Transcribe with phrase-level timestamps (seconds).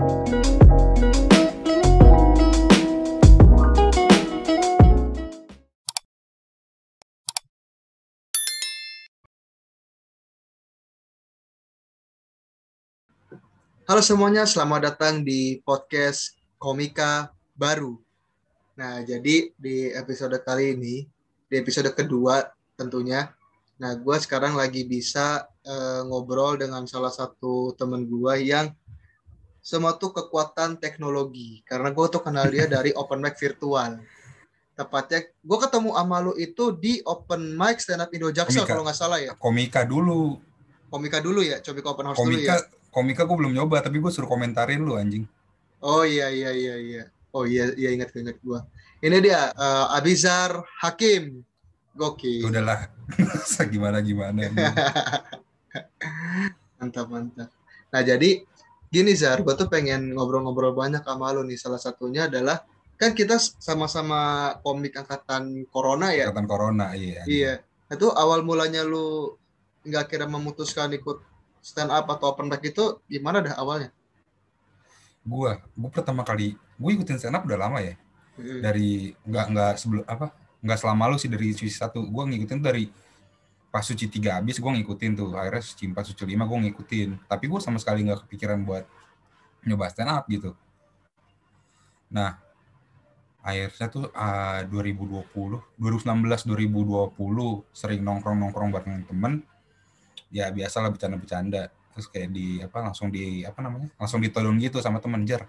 [0.00, 0.08] Halo
[14.00, 18.00] semuanya, selamat datang di podcast Komika Baru.
[18.80, 21.04] Nah, jadi di episode kali ini,
[21.44, 23.28] di episode kedua tentunya,
[23.76, 28.72] nah gue sekarang lagi bisa uh, ngobrol dengan salah satu temen gue yang
[29.60, 31.60] semua tuh kekuatan teknologi.
[31.68, 34.00] Karena gue tuh kenal dia dari open mic virtual.
[34.74, 38.96] Tepatnya, gue ketemu sama lu itu di open mic stand up Indo Jaksel kalau nggak
[38.96, 39.36] salah ya.
[39.36, 40.40] Komika dulu.
[40.90, 42.88] Komika dulu ya, coba open house Komika, dulu ya?
[42.90, 45.22] Komika gue belum nyoba tapi gue suruh komentarin lu anjing.
[45.84, 47.04] Oh iya iya iya iya.
[47.30, 48.58] Oh iya iya ingat ingat gue
[49.00, 51.40] ini dia uh, Abizar Hakim.
[51.96, 52.46] Gokil.
[52.46, 52.86] Udahlah
[53.72, 54.46] gimana gimana
[56.78, 57.50] mantap mantap.
[57.90, 58.46] Nah jadi
[58.90, 62.66] gini Zar gue tuh pengen ngobrol-ngobrol banyak sama lu nih salah satunya adalah
[62.98, 67.54] kan kita sama-sama komik angkatan corona ya angkatan corona iya iya
[67.90, 69.38] itu awal mulanya lu
[69.82, 71.24] nggak kira memutuskan ikut
[71.60, 73.92] stand up atau open mic itu gimana dah awalnya?
[75.20, 77.94] Gua, gua pertama kali gue ikutin stand up udah lama ya.
[78.40, 78.60] Hmm.
[78.64, 80.32] Dari nggak nggak sebelum apa?
[80.60, 82.04] Nggak selama lu sih dari suci satu.
[82.08, 82.88] Gua ngikutin dari
[83.70, 85.30] pas suci tiga habis gue ngikutin tuh.
[85.38, 87.30] Akhirnya suci empat, suci lima gue ngikutin.
[87.30, 88.84] Tapi gue sama sekali nggak kepikiran buat
[89.64, 90.58] nyoba stand up gitu.
[92.10, 92.34] Nah,
[93.40, 95.30] akhirnya tuh uh, 2020,
[95.78, 97.14] 2019, 2020
[97.70, 99.46] sering nongkrong-nongkrong bareng temen
[100.30, 105.02] ya biasalah bercanda-bercanda terus kayak di apa langsung di apa namanya langsung ditodong gitu sama
[105.02, 105.42] temen jar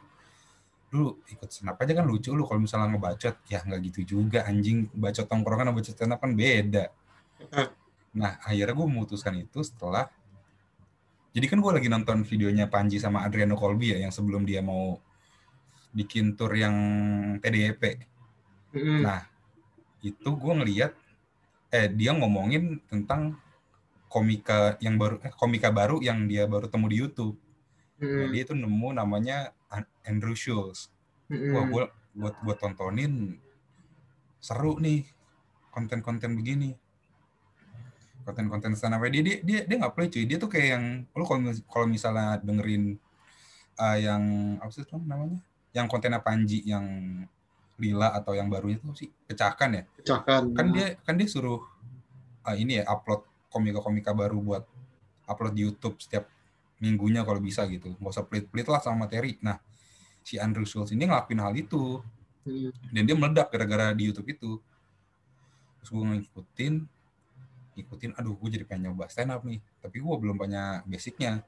[0.91, 4.89] lu ikut senap aja kan lucu lu kalau misalnya ngebacot ya nggak gitu juga anjing
[4.91, 6.85] bacot tongkrongan sama bacot senap kan beda
[8.11, 10.11] nah akhirnya gue memutuskan itu setelah
[11.31, 14.99] jadi kan gue lagi nonton videonya Panji sama Adriano Colby ya yang sebelum dia mau
[15.95, 16.75] bikin tour yang
[17.39, 18.03] TDP
[18.75, 18.99] mm.
[19.03, 19.23] nah
[20.03, 20.91] itu gue ngeliat
[21.71, 23.39] eh dia ngomongin tentang
[24.11, 27.39] komika yang baru eh, komika baru yang dia baru temu di YouTube.
[28.03, 28.27] Hmm.
[28.27, 29.55] Nah, dia itu nemu namanya
[30.03, 30.91] Andrew Schulz.
[31.31, 31.55] Hmm.
[31.55, 33.39] Wah, gua buat buat tontonin
[34.43, 35.07] seru nih
[35.71, 36.75] konten-konten begini.
[38.21, 40.23] Konten-konten stand up dia dia dia dia nggak play cuy.
[40.29, 42.97] Dia tuh kayak yang lu kalau kalau misalnya dengerin
[43.81, 44.23] uh, yang
[44.61, 45.39] apa sih namanya?
[45.71, 46.85] Yang konten Panji yang
[47.81, 49.83] Lila atau yang barunya tuh sih pecahkan ya.
[49.97, 50.53] Pecahkan.
[50.53, 51.65] Kan dia kan dia suruh
[52.45, 54.63] uh, ini ya upload komika-komika baru buat
[55.25, 56.29] upload di YouTube setiap
[56.81, 57.93] minggunya kalau bisa gitu.
[57.97, 59.37] Gak usah pelit-pelit lah sama materi.
[59.41, 59.61] Nah,
[60.25, 62.01] si Andrew Schultz ini ngelakuin hal itu.
[62.41, 62.73] Hmm.
[62.89, 64.57] Dan dia meledak gara-gara di YouTube itu.
[65.81, 66.73] Terus gue ngikutin,
[67.81, 69.57] ngikutin, aduh gue jadi pengen nyoba stand up nih.
[69.81, 71.41] Tapi gue belum banyak basicnya.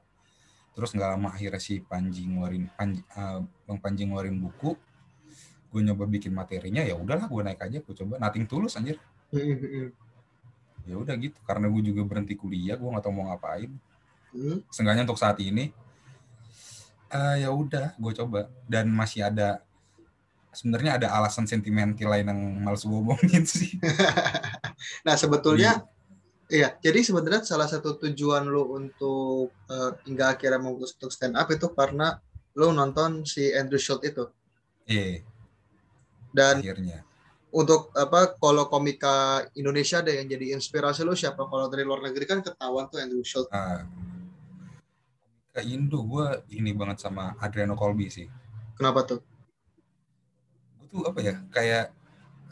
[0.74, 4.74] Terus nggak lama akhirnya si Panji ngeluarin, Panji, uh, Bang Panji ngeluarin buku.
[5.70, 8.18] Gue nyoba bikin materinya, ya udahlah gue naik aja, gue coba.
[8.18, 8.98] Nating tulus anjir.
[9.34, 9.90] Hmm,
[10.84, 13.72] ya udah gitu karena gue juga berhenti kuliah gue nggak tahu mau ngapain
[14.36, 14.68] hmm.
[14.68, 15.72] Seenggaknya untuk saat ini
[17.08, 19.64] uh, ya udah gue coba dan masih ada
[20.54, 23.80] sebenarnya ada alasan sentimental lain yang males gue ngomongin sih
[25.06, 25.88] nah sebetulnya
[26.52, 31.48] iya jadi sebenarnya salah satu tujuan lo untuk uh, hingga akhirnya memutus untuk stand up
[31.48, 32.20] itu karena
[32.54, 34.24] lo nonton si Andrew Schultz itu.
[34.86, 35.26] Iya.
[36.34, 37.02] Dan akhirnya.
[37.54, 41.46] untuk apa kalau komika Indonesia ada yang jadi inspirasi lo siapa?
[41.46, 43.50] Kalau dari luar negeri kan ketahuan tuh Andrew Schultz.
[43.50, 43.86] Ah.
[45.54, 48.26] komika Indo gue ini banget sama Adriano Colby sih.
[48.74, 49.22] Kenapa tuh?
[50.78, 51.94] Gue tuh apa ya kayak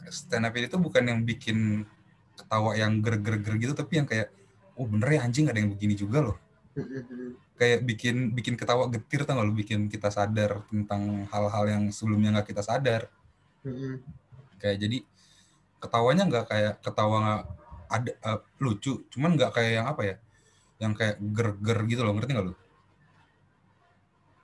[0.07, 1.83] stand up itu bukan yang bikin
[2.33, 4.33] ketawa yang ger-ger-ger gitu tapi yang kayak
[4.73, 6.37] oh bener ya anjing ada yang begini juga loh.
[7.53, 12.41] Kayak bikin bikin ketawa getir tau gak lo bikin kita sadar tentang hal-hal yang sebelumnya
[12.41, 13.07] nggak kita sadar.
[14.57, 14.97] Kayak jadi
[15.77, 17.45] ketawanya nggak kayak ketawa
[17.91, 20.15] ada uh, lucu cuman nggak kayak yang apa ya?
[20.81, 22.55] Yang kayak ger-ger gitu loh ngerti nggak lo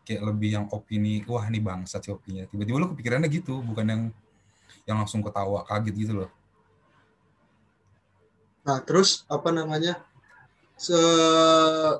[0.09, 2.49] kayak lebih yang opini wah ini bangsa sih opininya.
[2.49, 4.01] Tiba-tiba lo kepikirannya gitu bukan yang
[4.89, 6.29] yang langsung ketawa kaget gitu loh
[8.63, 10.03] nah terus apa namanya
[10.79, 10.95] se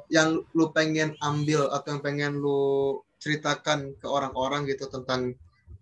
[0.07, 5.35] yang lu pengen ambil atau yang pengen lu ceritakan ke orang-orang gitu tentang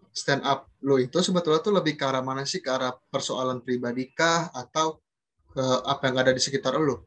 [0.09, 2.57] stand up lo itu sebetulnya tuh lebih ke arah mana sih?
[2.57, 4.97] Ke arah persoalan pribadi kah atau
[5.53, 7.05] ke apa yang ada di sekitar lo?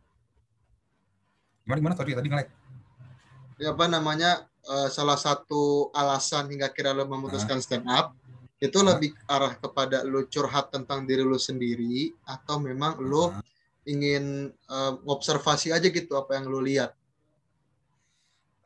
[1.67, 2.49] Gimana gimana tadi tadi ngelek?
[3.59, 7.65] Ya apa namanya uh, salah satu alasan hingga kira lo memutuskan nah.
[7.67, 8.15] stand up
[8.63, 8.95] itu nah.
[8.95, 13.43] lebih arah kepada lo curhat tentang diri lo sendiri atau memang lo nah.
[13.89, 16.93] Ingin uh, observasi aja gitu apa yang lo lihat?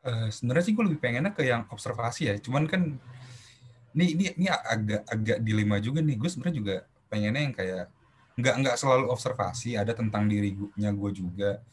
[0.05, 2.35] Uh, sebenarnya sih gue lebih pengennya ke yang observasi ya.
[2.37, 2.95] Cuman kan
[3.95, 6.15] ini ini ini agak agak dilema juga nih.
[6.19, 6.75] Gue sebenarnya juga
[7.07, 7.85] pengennya yang kayak
[8.35, 11.63] nggak nggak selalu observasi, ada tentang dirinya gue juga.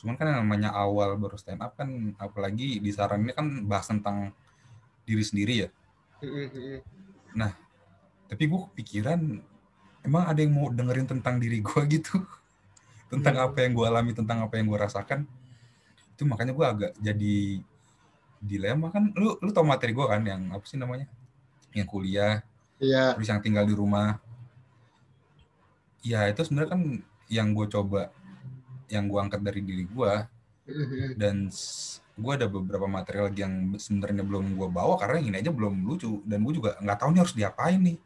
[0.00, 3.90] Cuman kan yang namanya awal baru stand up kan, apalagi di saran ini kan bahas
[3.90, 4.32] tentang
[5.04, 5.68] diri sendiri ya.
[7.36, 7.52] Nah,
[8.30, 9.20] tapi gue kepikiran
[10.06, 12.24] emang ada yang mau dengerin tentang diri gue gitu,
[13.08, 13.46] tentang hmm.
[13.50, 15.24] apa yang gue alami, tentang apa yang gue rasakan
[16.18, 17.62] itu makanya gue agak jadi
[18.42, 21.06] dilema kan lu lu tau materi gue kan yang apa sih namanya
[21.74, 22.42] yang kuliah
[22.82, 23.14] iya.
[23.14, 24.18] terus yang tinggal di rumah
[26.02, 26.82] ya itu sebenarnya kan
[27.30, 28.10] yang gue coba
[28.88, 30.12] yang gue angkat dari diri gue
[30.70, 31.08] mm-hmm.
[31.18, 31.50] dan
[32.18, 36.42] gue ada beberapa material yang sebenarnya belum gue bawa karena ini aja belum lucu dan
[36.42, 37.98] gue juga nggak tahu nih harus diapain nih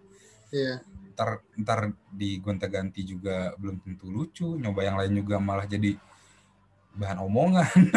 [0.53, 0.85] iya.
[1.13, 5.95] Ntar ntar di gonta ganti juga belum tentu lucu nyoba yang lain juga malah jadi
[6.97, 7.73] bahan omongan.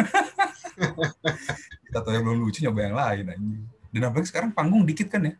[1.88, 3.48] Kita tahu yang belum lucu nyoba yang lain aja.
[3.92, 5.34] Dan apalagi sekarang panggung dikit kan ya?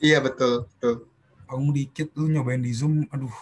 [0.00, 1.08] Iya betul, betul.
[1.44, 3.32] Panggung dikit lu nyobain di Zoom, aduh.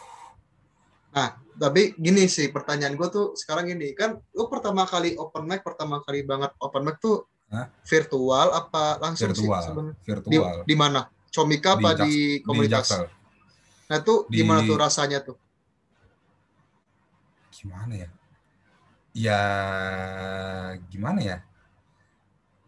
[1.15, 5.63] Nah, tapi gini sih pertanyaan gue tuh sekarang gini, kan lu pertama kali open mic,
[5.63, 7.71] pertama kali banget open mic tuh Hah?
[7.87, 9.73] virtual apa langsung virtual, sih?
[10.03, 10.57] Virtual.
[10.67, 11.07] Di, di mana?
[11.31, 12.89] Comika apa di, di komunitas?
[12.91, 13.16] Di
[13.87, 15.39] Nah, tuh di, gimana tuh rasanya tuh?
[17.55, 18.09] Gimana ya?
[19.17, 19.41] ya
[20.93, 21.37] gimana ya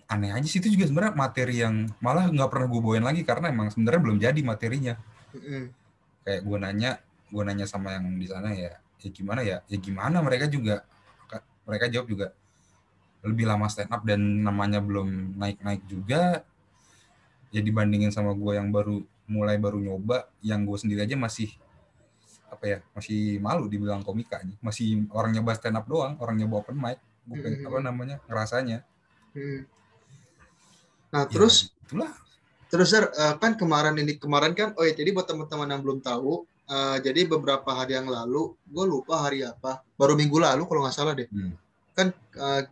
[0.09, 3.53] aneh aja sih itu juga sebenarnya materi yang malah nggak pernah gue bawain lagi karena
[3.53, 4.95] emang sebenarnya belum jadi materinya
[5.37, 5.65] mm-hmm.
[6.25, 6.91] kayak gue nanya
[7.29, 10.89] gue nanya sama yang di sana ya ya gimana ya ya gimana mereka juga
[11.69, 12.27] mereka jawab juga
[13.21, 16.41] lebih lama stand up dan namanya belum naik naik juga
[17.53, 21.53] ya dibandingin sama gue yang baru mulai baru nyoba yang gue sendiri aja masih
[22.49, 26.65] apa ya masih malu dibilang komika nih masih orang nyoba stand up doang orang nyoba
[26.65, 26.99] open mic
[27.29, 27.69] bukan hmm.
[27.69, 28.79] apa namanya ngerasanya
[29.37, 29.61] hmm.
[31.13, 32.11] nah ya, terus itulah
[32.73, 36.49] terus uh, kan kemarin ini kemarin kan oh ya jadi buat teman-teman yang belum tahu
[36.73, 40.97] uh, jadi beberapa hari yang lalu gue lupa hari apa baru minggu lalu kalau nggak
[40.97, 41.53] salah deh hmm.
[41.93, 42.09] kan
[42.41, 42.65] uh,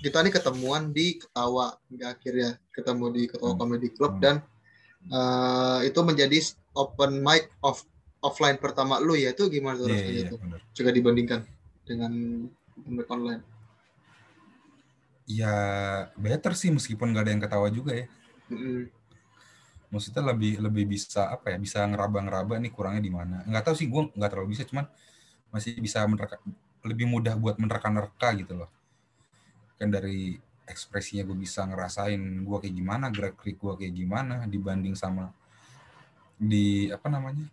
[0.00, 1.76] kita nih ketemuan di Ketawa
[2.06, 3.60] akhirnya ketemu di Ketawa hmm.
[3.60, 4.22] Comedy Club hmm.
[4.22, 4.36] dan
[5.10, 6.38] uh, itu menjadi
[6.76, 7.82] open mic of
[8.24, 10.38] offline pertama lu ya itu gimana tuh yeah, rasanya yeah, tuh?
[10.42, 10.60] Bener.
[10.74, 11.40] Jika dibandingkan
[11.86, 12.12] dengan
[12.74, 13.42] pemilik online.
[15.26, 15.54] Ya
[16.14, 18.06] better sih meskipun gak ada yang ketawa juga ya.
[18.50, 18.82] Mm-hmm.
[19.90, 21.56] Maksudnya lebih lebih bisa apa ya?
[21.58, 23.42] Bisa ngeraba-ngeraba nih kurangnya di mana?
[23.46, 24.86] Nggak tahu sih gue nggak terlalu bisa, cuman
[25.54, 26.42] masih bisa menerka,
[26.82, 28.70] lebih mudah buat menerka-nerka gitu loh.
[29.78, 34.98] Kan dari ekspresinya gue bisa ngerasain gue kayak gimana, gerak gerik gue kayak gimana dibanding
[34.98, 35.30] sama
[36.36, 37.48] di apa namanya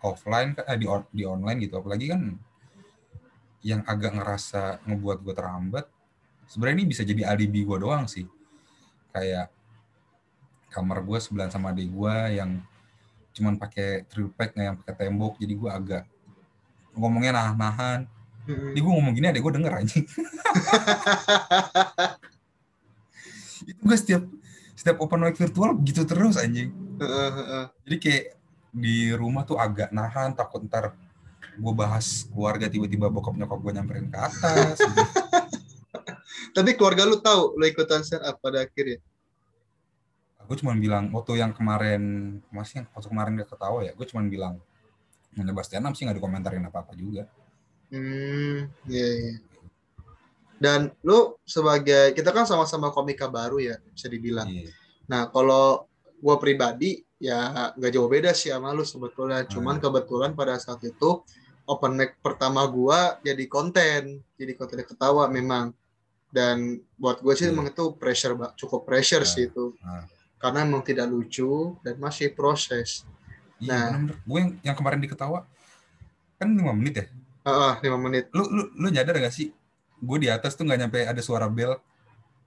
[0.00, 1.82] offline eh, di di online gitu.
[1.82, 2.22] Apalagi kan
[3.66, 5.90] yang agak ngerasa ngebuat gue terhambat
[6.46, 8.24] sebenarnya ini bisa jadi alibi gue doang sih.
[9.10, 9.50] Kayak
[10.70, 12.62] kamar gue sebelah sama adik gue yang
[13.36, 15.34] cuman pakai triple pack nggak yang pakai tembok.
[15.42, 16.06] Jadi gue agak
[16.94, 18.06] ngomongnya nahan-nahan.
[18.46, 19.98] Jadi gue ngomong gini adek gue denger aja
[23.64, 24.22] itu gue setiap
[24.76, 26.68] setiap open mic virtual gitu terus anjing
[27.88, 28.24] jadi kayak
[28.76, 30.92] di rumah tuh agak nahan takut ntar
[31.56, 35.02] gue bahas keluarga tiba-tiba bokap nyokap gue nyamperin ke atas gitu.
[36.56, 39.00] tapi keluarga lu tahu lu ikutan stand up pada akhirnya
[40.46, 42.02] gue cuma bilang waktu yang kemarin
[42.54, 44.60] masih yang waktu kemarin dia ketawa ya gue cuma bilang
[45.34, 47.26] nyoba stand up sih nggak dikomentarin apa apa juga
[47.90, 49.32] hmm iya, iya.
[50.56, 54.72] Dan lu sebagai kita kan sama-sama komika baru ya bisa dibilang yeah.
[55.04, 55.84] nah kalau
[56.16, 59.44] gue pribadi ya nggak jauh beda sih sama lu sebetulnya.
[59.48, 59.82] Cuman hmm.
[59.88, 61.24] kebetulan pada saat itu
[61.66, 65.72] open mic pertama gua jadi konten, jadi konten ketawa memang.
[66.26, 67.54] Dan buat gue sih hmm.
[67.54, 69.32] emang itu pressure, cukup pressure hmm.
[69.32, 69.72] sih itu.
[69.80, 70.04] Hmm.
[70.36, 73.08] Karena emang tidak lucu dan masih proses.
[73.56, 74.16] Iya, nah, bener -bener.
[74.20, 75.48] gue yang, yang kemarin diketawa
[76.36, 77.06] kan lima menit ya?
[77.48, 78.28] Uh, lima menit.
[78.36, 79.48] Lu, lu, lu nyadar gak sih?
[80.00, 81.76] Gue di atas tuh nggak nyampe ada suara bel.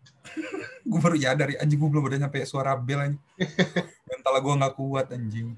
[0.89, 3.22] gue baru nyadar anjing gue belum ada nyampe suara bel anjing.
[4.10, 5.56] mental gue nggak kuat anjing.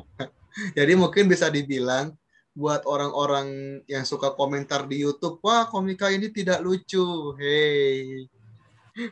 [0.78, 2.16] Jadi mungkin bisa dibilang
[2.56, 7.36] buat orang-orang yang suka komentar di YouTube, wah komika ini tidak lucu.
[7.36, 8.24] Hey,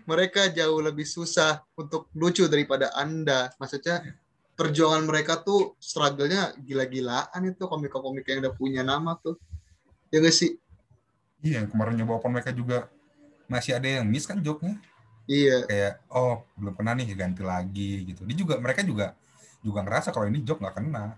[0.09, 3.53] mereka jauh lebih susah untuk lucu daripada Anda.
[3.61, 4.01] Maksudnya
[4.57, 9.37] perjuangan mereka tuh struggle-nya gila-gilaan itu komika-komika yang udah punya nama tuh.
[10.09, 10.57] Ya gak sih?
[11.45, 12.89] Iya, kemarin nyoba open mereka juga
[13.45, 14.81] masih ada yang miss kan joknya.
[15.29, 15.69] Iya.
[15.69, 18.25] Kayak oh belum kena nih ganti lagi gitu.
[18.25, 19.13] Dia juga mereka juga
[19.61, 21.17] juga ngerasa kalau ini joke nggak kena.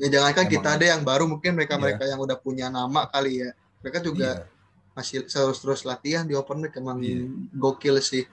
[0.00, 2.16] Ya jangan kan kita ada yang baru mungkin mereka-mereka iya.
[2.16, 3.52] yang udah punya nama kali ya.
[3.84, 4.48] Mereka juga iya.
[4.96, 7.28] masih terus terus latihan di open mic emang Iya.
[7.52, 8.24] gokil sih.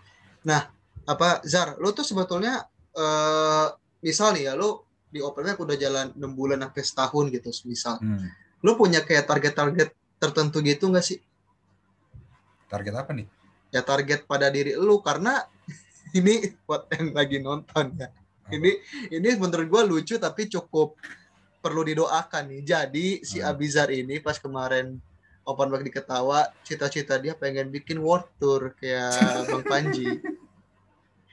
[0.48, 0.72] Nah,
[1.04, 2.64] apa Zar, lu tuh sebetulnya
[2.96, 3.68] eh
[4.04, 4.80] misal nih ya lu
[5.12, 8.00] di open mic udah jalan 6 bulan sampai setahun gitu misal.
[8.00, 8.32] Hmm.
[8.64, 11.18] Lu punya kayak target-target tertentu gitu nggak sih?
[12.70, 13.26] Target apa nih?
[13.74, 15.50] Ya target pada diri lu karena
[16.18, 18.14] ini buat yang lagi nonton ya.
[18.52, 18.72] Ini
[19.10, 20.94] ini menurut gua lucu tapi cukup
[21.60, 22.62] perlu didoakan nih.
[22.62, 23.50] Jadi si Hmm.
[23.50, 25.00] Abizar ini pas kemarin
[25.42, 29.10] open mic di Ketawa, cita-cita dia pengen bikin world tour kayak
[29.50, 30.22] Bang Panji.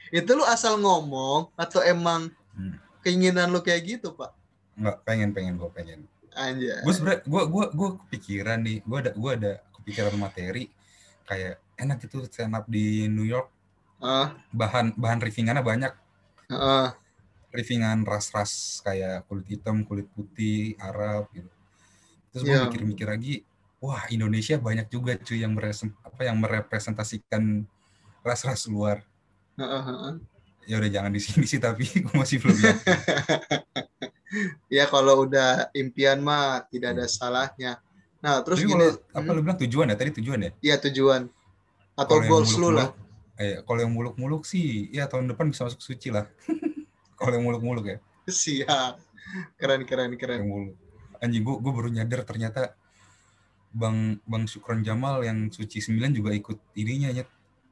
[0.09, 2.75] Itu lu asal ngomong atau emang Hmm.
[2.99, 4.35] keinginan lu kayak gitu, Pak?
[4.75, 5.99] Nggak, pengen, pengen, gue pengen.
[6.35, 6.81] Anjay.
[6.85, 10.69] Gue sebenernya, gue gua, gua kepikiran nih, gue ada, gua ada kepikiran materi
[11.25, 13.49] kayak enak gitu stand up di New York.
[13.99, 15.93] Ah, Bahan bahan riffingannya banyak.
[16.53, 16.95] ah,
[17.49, 21.49] Riffingan ras-ras kayak kulit hitam, kulit putih, Arab gitu.
[22.29, 22.65] Terus gue Iya.
[22.69, 23.33] mikir-mikir lagi,
[23.81, 27.65] wah Indonesia banyak juga cuy yang apa yang merepresentasikan
[28.21, 29.01] ras-ras luar.
[29.57, 30.15] ah, ah.
[30.69, 32.97] Ya udah jangan di sini sih tapi gue masih belum yakin.
[34.69, 37.81] Ya kalau udah impian mah tidak ada salahnya.
[38.19, 39.95] Nah, terus Tapi gini, kalau apa hmm, lu bilang tujuan ya?
[39.95, 40.51] Tadi tujuan ya?
[40.61, 41.21] ya tujuan
[41.95, 42.91] atau yang goals lu lah.
[43.39, 46.27] Eh, kalau yang muluk-muluk sih, ya tahun depan bisa masuk suci lah.
[47.19, 48.99] kalau yang muluk-muluk ya, Siap.
[49.55, 50.43] Keren keren keren.
[50.43, 50.75] yang muluk.
[51.23, 52.75] Anjing, gue, gue baru nyadar ternyata
[53.71, 57.29] Bang Bang Syukron Jamal yang suci 9 juga ikut ininya Nyet.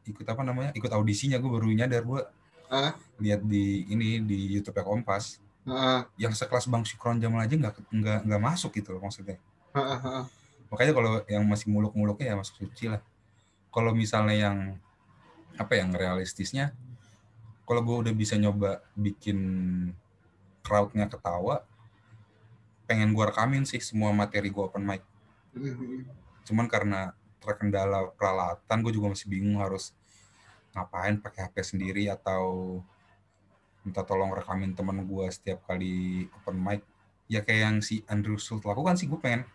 [0.08, 0.72] ikut apa namanya?
[0.72, 2.22] Ikut audisinya gue baru nyadar gue
[2.68, 7.76] Ah, lihat di ini di YouTube Kompas ah, yang sekelas Bang Syukron Jamal aja nggak
[7.92, 9.38] nggak nggak masuk gitu loh maksudnya.
[9.76, 10.24] ah, ah.
[10.68, 13.00] Makanya kalau yang masih muluk-muluknya ya masuk suci lah.
[13.72, 14.58] Kalau misalnya yang
[15.56, 16.76] apa yang realistisnya,
[17.68, 19.40] kalau gue udah bisa nyoba bikin
[20.64, 21.64] crowdnya ketawa,
[22.88, 25.04] pengen gue rekamin sih semua materi gue open mic.
[25.56, 26.08] Mhm.
[26.48, 27.12] Cuman karena
[27.44, 29.96] terkendala peralatan, gue juga masih bingung harus
[30.76, 32.80] ngapain pakai HP sendiri atau
[33.88, 36.84] minta tolong rekamin teman gue setiap kali open mic.
[37.32, 39.48] Ya kayak yang si Andrew Schultz lakukan sih, gue pengen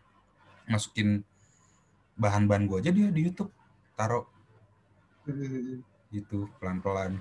[0.65, 1.21] masukin
[2.17, 3.53] bahan-bahan gue aja dia di YouTube,
[3.93, 4.25] taruh
[6.13, 7.21] gitu pelan-pelan.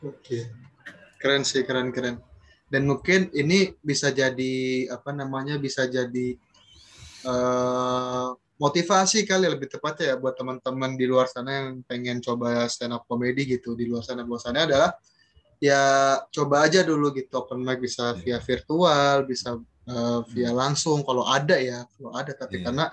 [0.00, 0.48] Oke.
[1.20, 2.20] Keren sih, keren keren.
[2.70, 5.60] Dan mungkin ini bisa jadi apa namanya?
[5.60, 6.36] Bisa jadi
[7.26, 8.28] eh,
[8.60, 13.08] motivasi kali lebih tepatnya ya buat teman-teman di luar sana yang pengen coba stand up
[13.08, 14.24] comedy gitu di luar sana.
[14.24, 14.92] Bahwasannya adalah
[15.60, 15.82] ya
[16.32, 18.18] coba aja dulu gitu open mic bisa Iya.
[18.18, 22.64] via virtual, bisa eh, via langsung kalau ada ya, kalau ada tapi Iya.
[22.72, 22.84] karena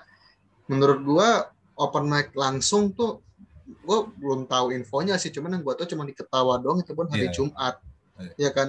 [0.68, 1.28] menurut gua
[1.74, 3.24] open mic langsung tuh
[3.68, 7.28] gue belum tahu infonya sih cuman yang gue tahu cuma diketawa doang itu pun hari
[7.28, 7.34] Iya.
[7.36, 7.74] Jumat
[8.20, 8.48] Iya.
[8.48, 8.68] ya kan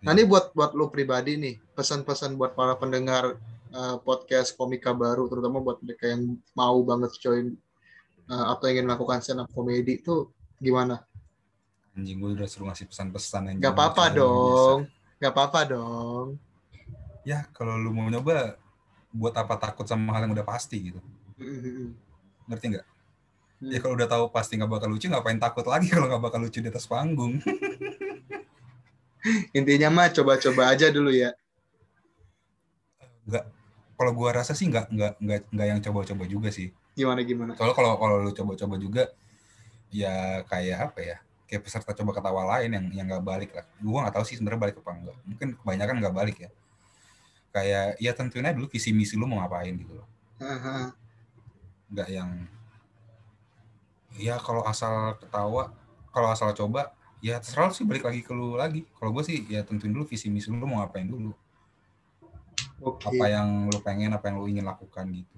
[0.00, 3.36] nah ini buat buat lu pribadi nih pesan-pesan buat para pendengar
[3.72, 7.52] eh, podcast komika baru terutama buat mereka yang mau banget join
[8.28, 11.04] eh, atau ingin melakukan stand up comedy itu gimana
[11.96, 13.64] Anjing gue udah suruh ngasih pesan-pesan anjing.
[13.64, 15.16] nggak apa-apa dong bisa.
[15.18, 16.26] nggak apa-apa dong
[17.26, 18.54] Ya kalau lu mau nyoba,
[19.10, 21.02] buat apa takut sama hal yang udah pasti gitu.
[22.46, 22.86] Ngerti nggak?
[23.58, 23.70] Hmm.
[23.74, 26.62] Ya kalau udah tahu pasti nggak bakal lucu, ngapain takut lagi kalau nggak bakal lucu
[26.62, 27.42] di atas panggung?
[29.58, 31.34] intinya mah coba-coba aja dulu ya
[33.26, 33.44] Nggak.
[33.96, 36.70] Kalau gua rasa sih nggak nggak nggak nggak yang coba-coba juga sih.
[36.94, 39.10] gimana gimana Soalnya kalau kalau lu coba-coba juga,
[39.90, 41.18] ya kayak apa ya?
[41.46, 43.66] Kayak peserta coba ketawa lain yang yang nggak balik lah.
[43.78, 45.16] Gua nggak tahu sih sebenarnya balik apa enggak.
[45.26, 46.50] Mungkin kebanyakan nggak balik ya.
[47.54, 50.08] Kayak ya tentuin aja dulu visi misi lu mau ngapain gitu loh.
[51.88, 52.30] Nggak yang
[54.16, 55.72] ya kalau asal ketawa
[56.10, 59.60] kalau asal coba ya terserah sih balik lagi ke lu lagi kalau gue sih ya
[59.60, 61.36] tentuin dulu visi misi lu mau ngapain dulu
[62.80, 65.36] oke apa yang lu pengen apa yang lu ingin lakukan gitu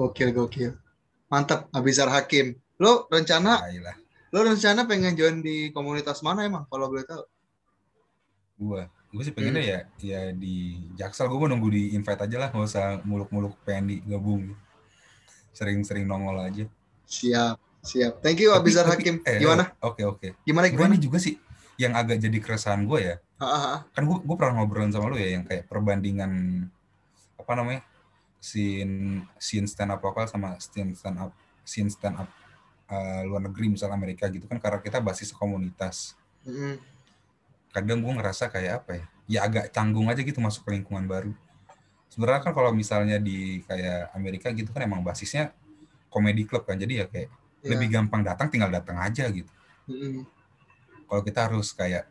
[0.00, 0.70] Gokil, gokil.
[1.30, 2.58] Mantap, Abizar Hakim.
[2.80, 3.96] Lo rencana, lah
[4.30, 7.24] lo rencana pengen join di komunitas mana emang kalau boleh tahu?
[8.56, 12.48] gue gue sih pengennya ya ya di jaksel gue mau nunggu di invite aja lah
[12.52, 14.52] nggak usah muluk-muluk pengen digabung
[15.50, 16.68] sering-sering nongol aja
[17.04, 18.20] Siap, siap.
[18.22, 19.24] Thank you Abizar Hakim.
[19.24, 19.72] eh, Gimana?
[19.80, 20.92] oke oke Gimana Sebenarnya gimana?
[20.94, 21.34] ini juga sih
[21.74, 23.78] yang agak jadi keresahan gue ya Ah, ah, ah.
[23.90, 26.68] kan gue gue pernah ngobrolin sama lu ya yang kayak perbandingan
[27.34, 27.80] apa namanya
[28.38, 31.32] scene scene stand up lokal sama scene stand up
[31.64, 32.28] scene stand up
[32.90, 36.76] uh, luar negeri misal Amerika gitu kan karena kita basis komunitas Mm-mm.
[37.70, 41.30] kadang gue ngerasa kayak apa ya ya agak canggung aja gitu masuk ke lingkungan baru
[42.10, 45.54] sebenarnya kan kalau misalnya di kayak Amerika gitu kan emang basisnya
[46.10, 47.30] komedi club kan jadi ya kayak
[47.60, 47.76] Ya.
[47.76, 49.52] lebih gampang datang tinggal datang aja gitu
[49.84, 50.24] Mm-mm.
[51.04, 52.08] kalau kita harus kayak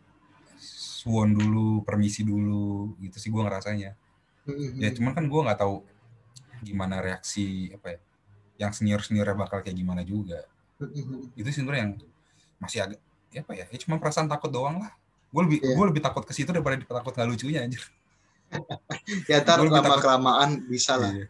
[0.62, 3.98] suwon dulu permisi dulu gitu sih gue ngerasanya
[4.46, 4.78] Mm-mm.
[4.78, 5.82] ya cuman kan gue nggak tahu
[6.62, 8.00] gimana reaksi apa ya
[8.62, 10.46] yang senior seniornya bakal kayak gimana juga
[11.36, 11.94] itu sebenarnya yang
[12.60, 14.92] masih agak ya apa ya, ya cuma perasaan takut doang lah.
[15.30, 15.76] Gue lebih yeah.
[15.76, 17.84] gue lebih takut ke situ daripada takut nggak lucunya anjir.
[19.30, 21.14] Ya ntar lama kelamaan bisa lah.
[21.14, 21.30] Iya.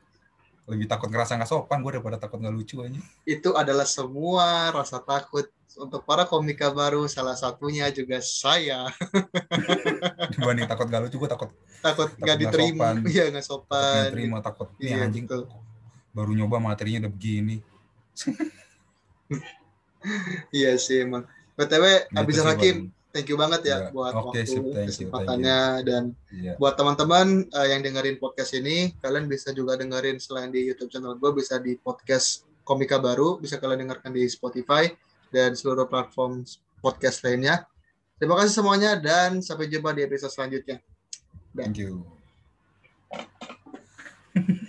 [0.69, 5.01] lebih takut ngerasa nggak sopan gue daripada takut nggak lucu aja itu adalah semua rasa
[5.01, 5.49] takut.
[5.79, 8.89] Untuk para komika baru salah satunya juga saya.
[10.33, 12.99] Dibanding takut gak lucu gue takut takut nggak diterima.
[13.07, 13.79] iya nggak sopan.
[13.79, 14.13] takut.
[14.13, 15.25] Terima takut iya, anjing.
[16.09, 17.55] baru nyoba materinya udah begini
[20.57, 23.89] iya sih emang btw Abizar Hakim thank you banget ya, ya.
[23.89, 26.55] buat okay, waktu sip, thank kesempatannya you, dan yeah.
[26.61, 31.17] buat teman-teman uh, yang dengerin podcast ini kalian bisa juga dengerin selain di YouTube channel
[31.17, 34.85] gue bisa di podcast komika baru bisa kalian dengarkan di Spotify
[35.33, 36.45] dan seluruh platform
[36.81, 37.65] podcast lainnya.
[38.19, 40.83] Terima kasih semuanya dan sampai jumpa di episode selanjutnya.
[41.55, 42.03] Thank you.